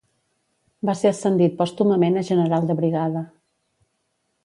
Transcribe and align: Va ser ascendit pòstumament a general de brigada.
Va 0.89 0.95
ser 1.01 1.09
ascendit 1.11 1.53
pòstumament 1.61 2.19
a 2.23 2.25
general 2.33 2.69
de 2.71 2.79
brigada. 2.83 3.27